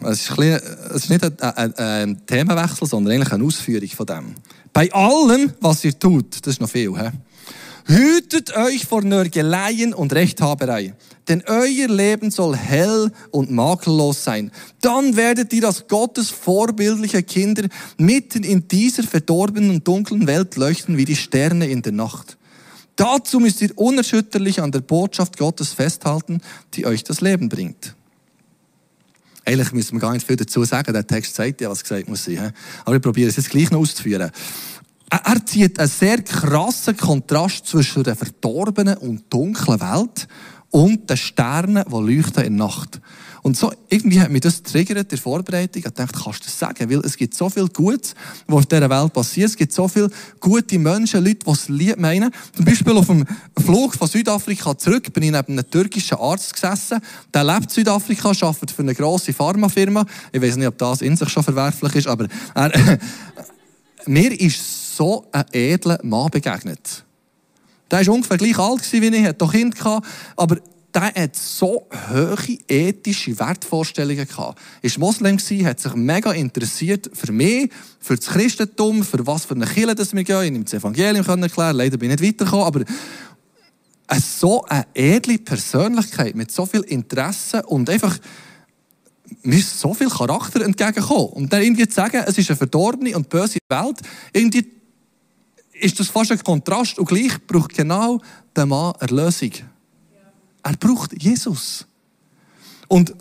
[0.00, 0.60] Es ist, bisschen,
[0.90, 4.34] es ist nicht ein, ein, ein, Themenwechsel, sondern eigentlich eine Ausführung von dem.
[4.72, 7.10] Bei allem, was ihr tut, das ist noch viel, he?
[7.86, 10.94] Hütet euch vor Nörgeleien und Rechthaberei,
[11.28, 14.50] denn euer Leben soll hell und makellos sein.
[14.80, 17.68] Dann werdet ihr als Gottes vorbildliche Kinder
[17.98, 22.38] mitten in dieser verdorbenen dunklen Welt leuchten wie die Sterne in der Nacht.
[22.96, 26.40] Dazu müsst ihr unerschütterlich an der Botschaft Gottes festhalten,
[26.74, 27.94] die euch das Leben bringt.
[29.46, 32.24] Eigentlich müssen wir gar nicht viel dazu sagen, der Text sagt ja, was gesagt muss
[32.24, 32.52] sein.
[32.86, 34.30] Aber ich probiere es jetzt gleich noch auszuführen.
[35.22, 40.26] Er zieht einen sehr krassen Kontrast zwischen der verdorbenen und dunklen Welt
[40.70, 43.00] und den Sternen, die leuchten in der Nacht.
[43.42, 45.82] Und so, irgendwie hat mich das triggert in der Vorbereitung.
[45.84, 46.90] Ich dachte, kannst du das sagen?
[46.90, 48.14] Weil es gibt so viel Gutes,
[48.48, 49.50] was auf dieser Welt passiert.
[49.50, 52.32] Es gibt so viele gute Menschen, Leute, die es lieb meinen.
[52.56, 53.24] Zum Beispiel auf dem
[53.62, 57.00] Flug von Südafrika zurück bin ich neben einem türkischen Arzt gesessen.
[57.32, 60.06] Der lebt in Südafrika, arbeitet für eine grosse Pharmafirma.
[60.32, 62.72] Ich weiß nicht, ob das in sich schon verwerflich ist, aber er,
[64.06, 67.04] mir ist so ein edler Mann begegnet.
[67.90, 70.58] Der war ungefähr gleich alt wie ich, hatte doch Kind gehabt, aber
[70.94, 74.60] der hat so hohe ethische Wertvorstellungen gehabt.
[74.80, 79.66] Ist Moslem hat sich mega interessiert für mich, für das Christentum, für was für eine
[79.66, 80.54] Kirche das wir gehen.
[80.54, 82.84] Ich das Evangelium erklären, leider bin ich nicht weitergekommen, aber
[84.20, 88.16] so eine edle Persönlichkeit mit so viel Interesse und einfach
[89.42, 91.28] mir so viel Charakter entgegengekommen.
[91.28, 93.98] Und dann irgendwie zu sagen, es ist eine verdorbene und böse Welt,
[94.32, 94.73] irgendwie
[95.84, 98.18] ist das fast ein Kontrast und gleich braucht genau
[98.56, 99.50] der Mann Erlösung.
[100.62, 101.86] Er braucht Jesus.
[102.88, 103.14] Und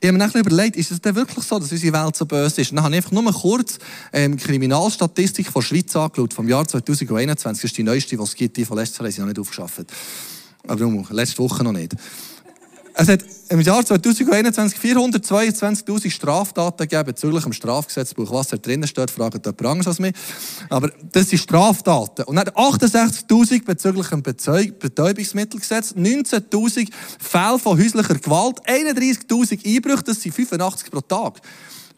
[0.00, 2.62] ich habe mir dann überlegt, ist es denn wirklich so, dass unsere Welt so böse
[2.62, 2.72] ist?
[2.72, 3.78] Und dann habe ich einfach nur kurz
[4.12, 7.62] ähm, Kriminalstatistik von Schweiz angeschaut, vom Jahr 2021.
[7.62, 8.56] Das ist die neueste, die es gibt.
[8.56, 9.86] Die von letztes Jahr habe ich noch nicht aufgeschafft.
[10.66, 11.94] Aber letzte Woche noch nicht.
[13.00, 18.30] Es hat im Jahr 2021 422.000 Straftaten gegeben bezüglich dem Strafgesetzbuch.
[18.30, 20.12] Was da drinnen steht, fragt jemand anderes als mich.
[20.68, 22.26] Aber das sind Straftaten.
[22.26, 30.34] Und dann 68.000 bezüglich dem Betäubungsmittelgesetz, 19.000 Fälle von häuslicher Gewalt, 31.000 Einbrüche, das sind
[30.34, 31.40] 85 pro Tag.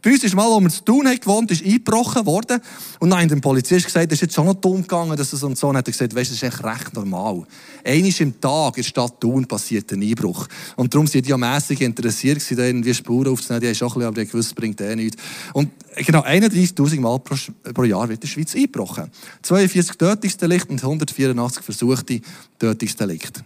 [0.03, 2.61] Bei uns ist mal, wo wir zu tun haben gewohnt, ist eingebrochen worden.
[2.99, 5.57] Und dann dem Polizist gesagt, das ist jetzt schon noch dumm gegangen, dass es und
[5.57, 5.69] so.
[5.69, 7.47] Und hat er gesagt, weißt, das ist echt recht normal.
[7.85, 10.49] Einmal im Tag in der Stadt Thun passiert ein Einbruch.
[10.75, 13.61] Und darum sind die ja mässig interessiert da irgendwie Spuren aufzunehmen.
[13.61, 15.23] Die haben schon ein bisschen, aber die gewusst, bringt eh nichts.
[15.53, 17.37] Und genau 31.000 Mal pro,
[17.73, 19.09] pro, Jahr wird in der Schweiz eingebrochen.
[19.43, 22.21] 42 Tötungsdelikte und 184 versuchte
[22.59, 23.43] Tötungsdelikte.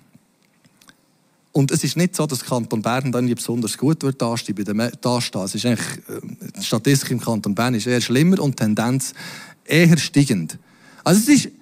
[1.57, 4.55] Und es ist nicht so, dass Kanton Bern dann besonders gut wird dastehen.
[4.55, 5.43] Bei dem dastehen.
[5.43, 9.15] Es ist eigentlich, äh, die Statistik im Kanton Bern ist eher schlimmer und die Tendenz
[9.65, 10.59] eher steigend.
[11.03, 11.53] Also es ist,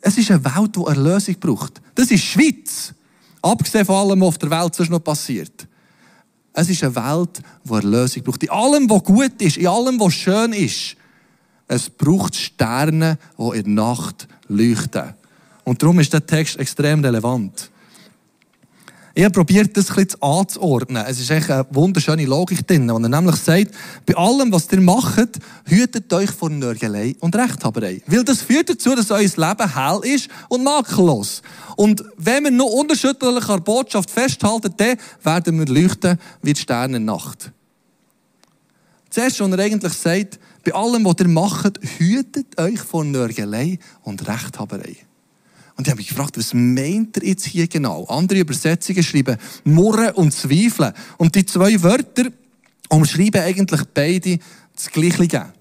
[0.00, 1.82] es ist eine Welt, die Erlösung braucht.
[1.94, 2.94] Das ist Schweiz.
[3.42, 5.68] Abgesehen von allem, was auf der Welt sonst noch passiert.
[6.54, 8.42] Es ist eine Welt, die Erlösung braucht.
[8.42, 10.96] In allem, was gut ist, in allem, was schön ist.
[11.68, 15.12] Es braucht Sterne, die in der Nacht leuchten.
[15.64, 17.70] Und darum ist der Text extrem relevant.
[19.14, 21.04] Ich habe probiert, das ein anzuordnen.
[21.06, 23.72] Es ist echt eine wunderschöne Logik drin, wo er nämlich sagt,
[24.06, 28.00] bei allem, was ihr macht, hütet euch vor Nörgelei und Rechthaberei.
[28.06, 31.42] Weil das führt dazu, dass euer Leben hell ist und makellos.
[31.76, 36.60] Und wenn wir noch unterschiedlich an der Botschaft festhalten, dann werden wir leuchten wie die
[36.60, 37.52] Sterne Nacht.
[39.10, 44.26] Zuerst, was er eigentlich sagt, bei allem, was ihr macht, hütet euch vor Nörgelei und
[44.26, 44.96] Rechthaberei.
[45.76, 48.04] Und ich habe mich gefragt, was meint er jetzt hier genau?
[48.04, 50.92] Andere Übersetzungen schreiben Murren und Zweifeln.
[51.16, 52.24] Und die zwei Wörter
[52.88, 54.38] umschreiben eigentlich beide
[54.74, 55.52] das Gleiche.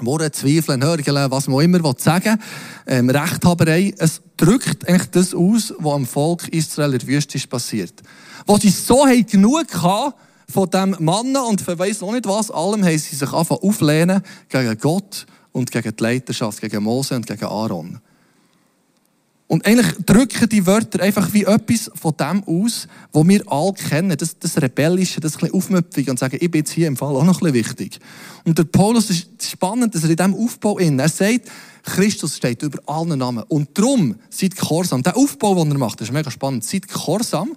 [0.00, 2.38] Murren, Zweifeln, Hörgeln, was man immer sagen
[2.86, 2.94] will.
[2.94, 3.94] Ähm, Rechthaberei.
[3.98, 7.94] Es drückt eigentlich das aus, was am Volk Israel in der Wüste ist passiert.
[8.46, 10.14] Wo sie so genug hatten,
[10.50, 14.22] von dem Mann und für weiss noch nicht was, allem haben sie sich angefangen auflehnen
[14.48, 18.00] gegen Gott und gegen die Leiterschaft, gegen Mose und gegen Aaron.
[19.50, 24.16] Und eigentlich drücken die Wörter einfach wie etwas von dem aus, was wir alle kennen.
[24.16, 27.16] Das, das Rebellische, das ein bisschen Aufmüpfige und sagen, ich bin jetzt hier im Fall
[27.16, 27.98] auch noch ein bisschen wichtig.
[28.44, 31.50] Und der Paulus ist spannend, dass er in diesem Aufbau in, er sagt,
[31.82, 33.42] Christus steht über allen Namen.
[33.48, 35.02] Und darum, seid gehorsam.
[35.02, 36.62] Der Aufbau, den er macht, ist mega spannend.
[36.62, 37.56] Seid gehorsam.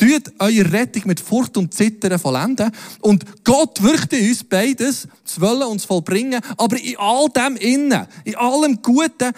[0.00, 2.72] Tut eure Rettung mit Furcht und Zittern vollenden.
[3.00, 6.40] Und Gott wirkt in uns beides, zu wollen und zu vollbringen.
[6.56, 9.34] Aber in all dem innen, in allem Guten,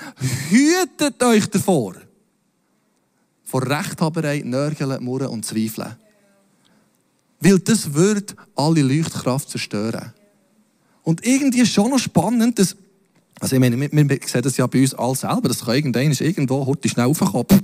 [0.51, 1.97] hütet euch davor.
[3.43, 5.97] Vor Rechthaberei, Nörgeln, Murren und Zweifeln.
[7.41, 10.13] Weil das wird alle Leuchtkraft zerstören.
[11.03, 12.77] Und irgendwie ist schon noch spannend, dass
[13.41, 16.13] also ich meine, wir, wir sehen das ja bei uns alle selber, das kann irgendwann
[16.13, 17.61] irgendwo heute schnell aufkommen.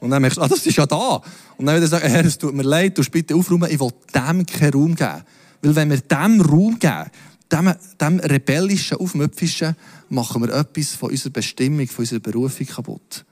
[0.00, 1.20] Und dann merkst du, ah, das ist ja da.
[1.56, 4.46] Und dann wieder sagen, Herr, es tut mir leid, du bitte aufräumen, ich will dem
[4.46, 5.22] keinen Raum geben.
[5.62, 7.10] Weil wenn wir dem Raum geben,
[7.52, 9.76] dem, dem rebellischen, aufmüpfischen,
[10.08, 13.24] machen wir etwas von unserer Bestimmung, von unserer Berufung kaputt.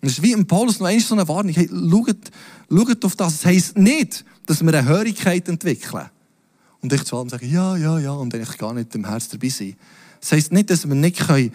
[0.00, 2.16] Und es ist wie im Paulus noch einmal so eine Warnung, hey, schaut,
[2.70, 3.34] schaut auf das.
[3.34, 6.08] Es heisst nicht, dass wir eine Hörigkeit entwickeln.
[6.80, 9.48] Und ich zu allem sage, ja, ja, ja, und eigentlich gar nicht im Herz dabei
[9.48, 9.74] sein.
[10.20, 11.52] Das heisst nicht, dass wir nicht können,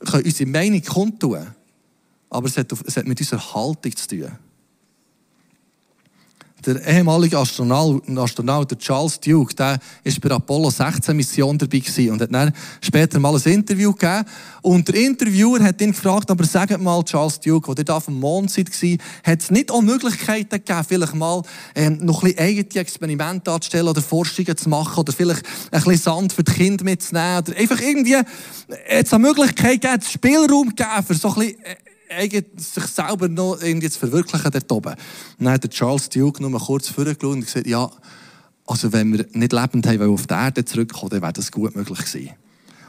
[0.00, 1.53] können unsere Meinung kundtun können,
[2.34, 4.32] aber es hat, es hat mit unserer Haltung zu tun
[6.66, 11.78] der ehemalige Astronaut, Astronaut der Charles Duke, der ist bei der Apollo 16 Mission dabei
[11.78, 14.24] gewesen und hat dann später mal ein Interview gegeben.
[14.62, 18.06] Und der Interviewer hat ihn gefragt, aber sagt mal, Charles Duke, wo ihr da auf
[18.06, 18.70] dem Mond seid,
[19.24, 21.42] hat es nicht auch Möglichkeiten gegeben, vielleicht mal
[21.74, 25.98] ähm, noch ein bisschen eigene Experimente anzustellen oder Forschungen zu machen oder vielleicht ein bisschen
[25.98, 28.26] Sand für die Kinder mitzunehmen oder einfach irgendwie, hat
[28.88, 31.76] es eine Möglichkeit gegeben, Spielraum gegeben für so ein bisschen äh,
[32.56, 34.94] sich selber noch irgendwie zu verwirklichen dort oben.
[35.38, 37.90] Dann hat der Charles Duke nur kurz vorgeschaut und gesagt, ja,
[38.66, 41.98] also wenn wir nicht lebend haben, auf die Erde zurückkommen, dann wäre das gut möglich
[41.98, 42.30] gewesen.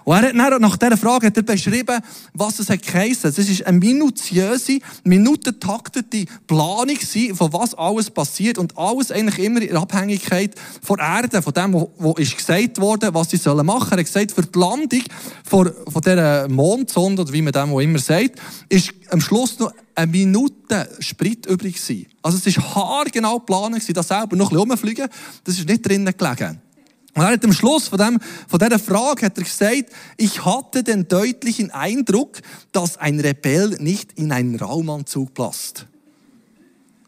[0.05, 1.99] Und er hat dann, nach dieser Frage hat er beschrieben,
[2.33, 3.31] was es hat geheissen.
[3.31, 6.97] Es ist eine minutiöse, minutentaktete Planung
[7.33, 12.35] von was alles passiert und alles eigentlich immer in Abhängigkeit von Erde, von dem, was
[12.35, 13.93] gesagt wurde, was sie sollen machen.
[13.93, 15.01] Er hat gesagt, für die Landung
[15.43, 18.39] von, von dieser Mondsonde, oder wie man dem auch immer sagt,
[18.69, 22.05] ist am Schluss noch eine Minute Sprit übrig gewesen.
[22.21, 25.07] Also es ist haargenau geplant, dass selber noch ein bisschen rumfliegen.
[25.43, 26.61] Das ist nicht drinnen gelegen.
[27.15, 29.85] Und er hat am Schluss von, dem, von dieser Frage hat er gesagt,
[30.17, 32.41] ich hatte den deutlichen Eindruck,
[32.73, 35.87] dass ein Rebell nicht in einen Raumanzug passt.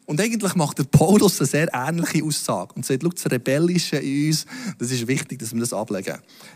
[0.08, 4.46] Und eigentlich macht der Paulus eine sehr ähnliche Aussage und sagt, das Rebellische in uns,
[4.80, 6.16] das ist wichtig, dass wir das ablegen.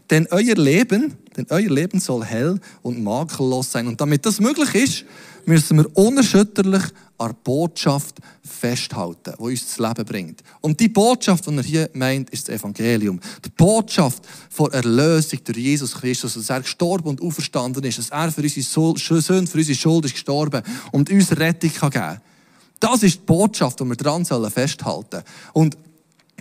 [0.09, 3.87] Denn euer Leben, denn euer Leben soll hell und makellos sein.
[3.87, 5.05] Und damit das möglich ist,
[5.45, 6.83] müssen wir unerschütterlich
[7.17, 10.43] an der Botschaft festhalten, die uns das Leben bringt.
[10.61, 13.19] Und die Botschaft, die er hier meint, ist das Evangelium.
[13.43, 18.31] Die Botschaft von Erlösung durch Jesus Christus, dass er gestorben und auferstanden ist, dass er
[18.31, 22.21] für unsere Sünden, für unsere Schuld ist gestorben und uns Rettung kann geben kann.
[22.81, 25.23] Das ist die Botschaft, die wir dran festhalten sollen.
[25.53, 25.77] Und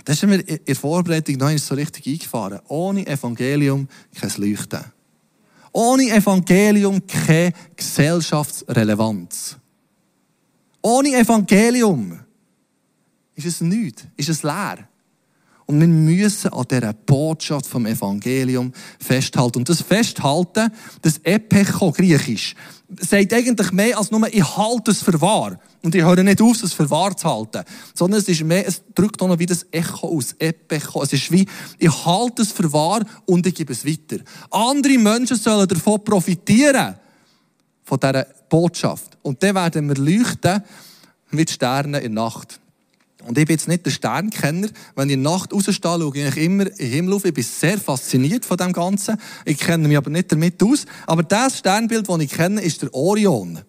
[0.04, 2.60] das ist mir in der Vorbereitung noch so richtig eingefahren.
[2.66, 3.86] Ohne Evangelium
[4.18, 4.84] kein Leuchten.
[5.70, 9.56] Ohne Evangelium keine Gesellschaftsrelevanz.
[10.82, 12.18] Ohne Evangelium
[13.34, 14.88] ist es nichts, ist es leer.
[15.66, 19.58] Und wir müssen an dieser Botschaft vom Evangelium festhalten.
[19.58, 20.72] Und das Festhalten,
[21.02, 22.56] das Epecho, griechisch,
[22.98, 25.58] sagt eigentlich mehr als nur, ich halte es für wahr.
[25.82, 27.62] Und ich höre nicht auf, es für wahr zu halten.
[27.94, 31.02] Sondern es ist mehr, es drückt auch noch wie das Echo aus, Epecho.
[31.02, 31.46] Es ist wie,
[31.78, 34.22] ich halte es für wahr und ich gebe es weiter.
[34.50, 36.96] Andere Menschen sollen davon profitieren.
[37.84, 39.16] Von dieser Botschaft.
[39.22, 40.62] Und dann werden wir leuchten
[41.30, 42.60] mit Sternen in der Nacht.
[43.26, 44.68] Und ich bin jetzt nicht der Sternkenner.
[44.96, 47.24] Wenn ich in der Nacht rausstehe, schaue ich immer in den Himmel auf.
[47.24, 49.18] Ich bin sehr fasziniert von dem Ganzen.
[49.44, 50.86] Ich kenne mich aber nicht damit aus.
[51.06, 53.60] Aber das Sternbild, das ich kenne, ist der Orion.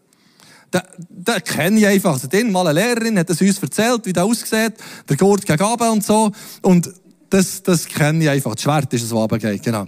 [0.74, 2.14] Den, den kenne ich einfach.
[2.14, 4.74] Also, den mal eine Lehrerin hat es uns erzählt, wie der aussieht.
[5.10, 6.32] Der Gurt gegen und so.
[6.62, 6.90] Und
[7.30, 8.56] das, das kenne ich einfach.
[8.56, 9.64] Das Schwert ist es, was runtergeht.
[9.64, 9.88] Genau.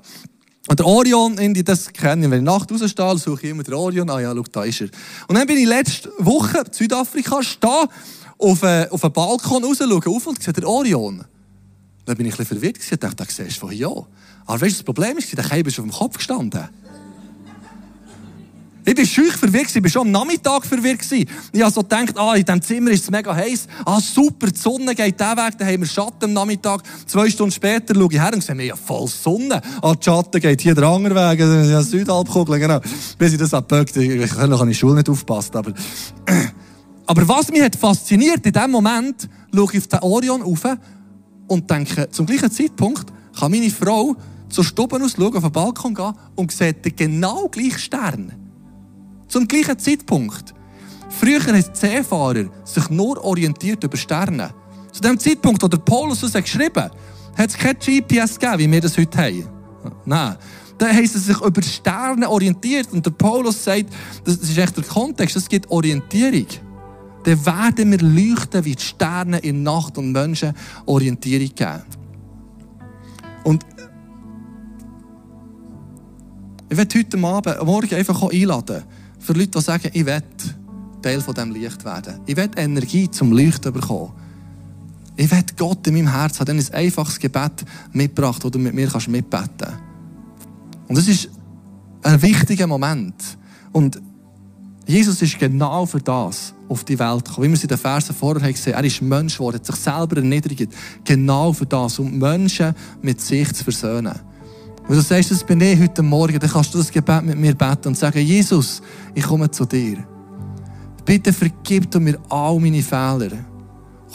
[0.67, 2.31] Und der Orion, das kenne ich.
[2.31, 4.09] Wenn ich nachts rausstehe, suche ich immer den Orion.
[4.09, 4.89] Ah ja, schau, da ist er.
[5.27, 7.87] Und dann bin ich letzte Woche in Südafrika stehen
[8.37, 11.23] auf, einen, auf Balkon raus, schaue auf und sehe den Orion.
[12.05, 12.77] Dann bin ich bisschen verwirrt.
[12.79, 13.87] Ich dachte, das siehst du von hier.
[14.45, 16.67] Aber weißt du, das Problem ist, der Keim ist auf dem Kopf gestanden.
[18.85, 20.99] Ich bin schüch verwirrt, ich bin schon am Nachmittag verwirrt.
[21.09, 23.67] Ich habe so gedacht, ah, in diesem Zimmer ist es mega heiß.
[23.85, 26.83] Ah, super, die Sonne geht den Weg, dann haben wir Schatten am Nachmittag.
[27.07, 29.61] Zwei Stunden später schaue ich her und sehe, ja voll Sonne.
[29.81, 32.81] Ah, die Schatten geht hier der andere Weg, ja, Südhalbkugel, genau.
[33.17, 35.73] Bis ich das abbögt, ich kann noch an die Schule nicht aufpassen, aber...
[37.13, 40.63] Aber was mich hat fasziniert, in dem Moment schaue ich auf den Orion rauf
[41.45, 43.05] und denke, zum gleichen Zeitpunkt
[43.39, 44.15] kann meine Frau
[44.49, 48.31] zur Stube aus schauen, auf den Balkon gehen und sieht den genau gleichen Stern.
[49.27, 50.55] Zum gleichen Zeitpunkt.
[51.09, 54.49] Früher haben Seefahrer sich nur orientiert über Sterne.
[54.91, 56.95] Zu dem Zeitpunkt, wo der Paulus das geschrieben hat,
[57.37, 59.47] hat es kein GPS gegeben, wie wir das heute haben.
[60.03, 60.35] Nein.
[60.79, 62.91] Da haben sie sich über Sterne orientiert.
[62.91, 63.85] Und der Paulus sagt,
[64.23, 66.47] das ist echt der Kontext, es gibt Orientierung.
[67.23, 70.53] Dann werden wir leuchten wie die Sterne in Nacht und Menschen
[70.85, 71.83] Orientierung geben.
[73.43, 73.65] Und
[76.69, 78.83] ich werde heute Abend, morgen einfach einladen,
[79.19, 80.23] für Leute, die sagen, ich will
[81.01, 82.19] Teil von diesem Licht werden.
[82.25, 84.11] Ich will Energie zum Leuchten bekommen.
[85.15, 86.45] Ich will Gott in meinem Herzen haben.
[86.47, 89.77] Dann ist ein einfaches Gebet mitgebracht, das du mit mir mitbeten kannst.
[90.87, 91.29] Und das ist
[92.01, 93.15] ein wichtiger Moment.
[93.71, 94.01] Und
[94.85, 97.45] Jesus ist genau für das auf die Welt gekommen.
[97.45, 99.75] Wie wir es in den Versen vorher gesehen haben, er ist Mensch geworden, hat sich
[99.75, 100.73] selber erniedrigt.
[101.05, 104.19] Genau für das, um Menschen mit sich zu versöhnen.
[104.87, 107.55] Wenn du sagst, das bin ich heute Morgen, dann kannst du das Gebet mit mir
[107.55, 108.81] beten und sagen, Jesus,
[109.13, 110.05] ich komme zu dir.
[111.05, 113.31] Bitte vergib du mir all meine Fehler.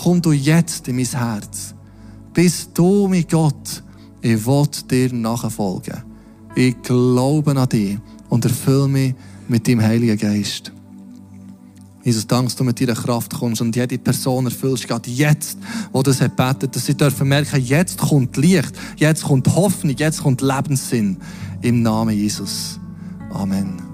[0.03, 1.75] Komm du jetzt in mein Herz.
[2.35, 3.83] Bist du, mein Gott,
[4.21, 6.05] ich will dir nachfolgen.
[6.55, 9.15] Ich glaube an dich und erfülle mich
[9.49, 10.73] mit deinem Heiligen Geist.
[12.05, 15.59] Jesus, danke, dass du mit deiner Kraft kommst und jede Person erfüllst, gerade jetzt,
[15.93, 20.23] wo das hat betet, dass sie dürfen merken, jetzt kommt Licht, jetzt kommt Hoffnung, jetzt
[20.23, 21.19] kommt Lebenssinn.
[21.61, 22.79] Im Namen Jesus.
[23.31, 23.88] Amen.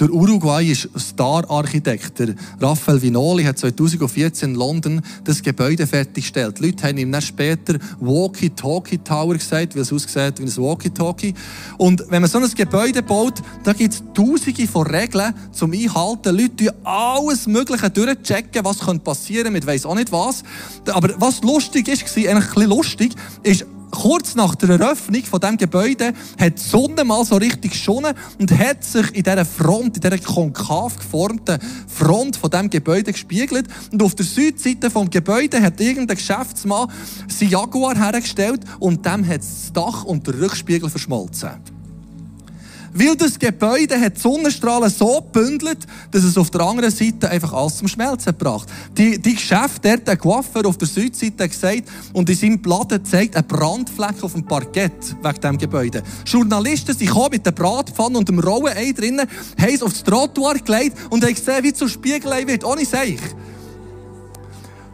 [0.00, 2.20] Der Uruguay ist Star-Architekt.
[2.60, 6.58] Raphael Vinoli hat 2014 in London das Gebäude fertiggestellt.
[6.58, 11.34] Die Leute haben ihm dann später Walkie-Talkie Tower gesagt, weil es aussieht wie ein Walkie-Talkie.
[11.78, 16.36] Und wenn man so ein Gebäude baut, da gibt es tausende von Regeln zum Einhalten.
[16.36, 20.42] Leute tun alles Mögliche durchchecken, was passieren könnte mit weiss auch nicht was.
[20.92, 23.12] Aber was lustig ist, eigentlich ein bisschen lustig,
[23.44, 28.14] ist, kurz nach der Eröffnung von dem Gebäude hat die Sonne mal so richtig geschonnen
[28.38, 33.66] und hat sich in dieser Front, in dieser konkav geformten Front von dem Gebäude gespiegelt.
[33.92, 36.90] Und auf der Südseite vom Gebäude hat irgendein Geschäftsmann
[37.28, 41.50] sein Jaguar hergestellt und dem hat das Dach und der Rückspiegel verschmolzen.
[42.96, 45.78] Weil das Gebäude hat die Sonnenstrahlen so gebündelt,
[46.12, 48.68] dass es auf der anderen Seite einfach alles zum Schmelzen gebracht.
[48.96, 53.48] Die, die Geschäfte, der Coiffeur auf der Südseite gesagt und in seinem Blatt zeigt einen
[53.48, 56.04] Brandfleck auf dem Parkett wegen diesem Gebäude.
[56.24, 59.28] Journalisten sind mit der Bratpfanne und dem rohen Ei drinnen,
[59.60, 63.18] haben es aufs Trottoir gelegt und haben gesehen, wie es zur Spiegelei wird, ohne Seich.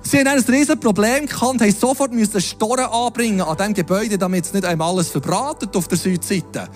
[0.03, 4.55] Sie haben ein riesiges Problem gehabt haben sofort Storen anbringen an diesem Gebäude, damit es
[4.55, 6.69] nicht einmal alles verbratet auf der Südseite.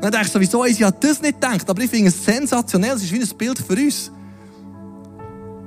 [0.00, 2.96] Und dann denke ich sowieso, ich habe das nicht gedacht, aber ich finde es sensationell,
[2.96, 4.10] es ist wie ein Bild für uns.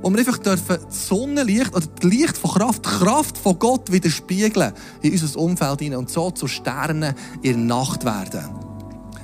[0.01, 3.91] Wo wir einfach dürfen das Sonnenlicht oder das Licht von Kraft, die Kraft von Gott
[3.91, 8.49] widerspiegeln in unser Umfeld hinein und so zu Sternen in der Nacht werden.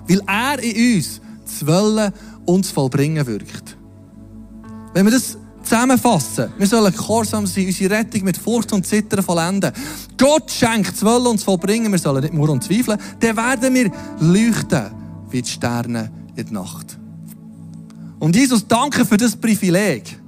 [0.08, 2.14] Weil er in uns zu wollen
[2.46, 3.78] und vollbringen wirkt.
[4.94, 9.72] Wenn wir das zusammenfassen, wir sollen gehorsam sein, unsere Rettung mit Furcht und Zittern vollenden.
[10.20, 13.92] Gott schenkt zu wollen und vollbringen, wir sollen nicht nur und zweifeln, dann werden wir
[14.20, 14.99] leuchten
[15.32, 16.98] wie die Sterne in der Nacht.
[18.20, 20.20] Und Jesus, danke für das Privileg,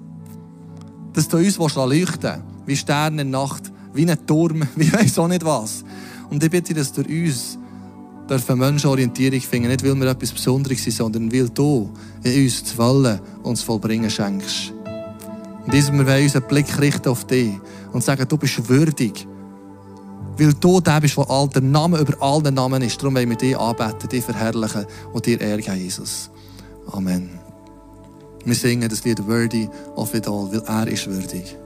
[1.14, 5.28] dass du uns leuchten wie Sterne in der Nacht, wie ein Turm, wie weiß auch
[5.28, 5.84] nicht was.
[6.30, 7.58] Und ich bitte, dass durch uns
[8.30, 11.92] dürfen Menschen Orientierung finden, nicht weil wir etwas Besonderes sind, sondern weil du
[12.24, 14.72] in uns zu wollen und zu vollbringen schenkst.
[15.66, 17.52] Und diesem wir wollen unseren Blick richten auf dich
[17.92, 19.28] und sagen, du bist würdig,
[20.38, 23.02] weil du der bist, der all der Name über allen Namen ist.
[23.02, 26.30] Darum wollen wir dich anbeten, dich verherrlichen und dir Ehre Jesus.
[26.92, 27.30] Amen.
[28.44, 31.58] Wir singen das Lied Worthy of It All, weil er ist würdig.